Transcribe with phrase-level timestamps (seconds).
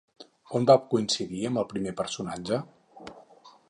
[0.59, 2.63] On va coincidir amb el primer personatge?